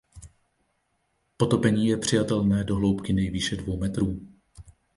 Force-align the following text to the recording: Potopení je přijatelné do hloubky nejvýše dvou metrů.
Potopení 1.37 1.87
je 1.87 1.97
přijatelné 1.97 2.63
do 2.63 2.75
hloubky 2.75 3.13
nejvýše 3.13 3.55
dvou 3.55 3.77
metrů. 3.77 4.19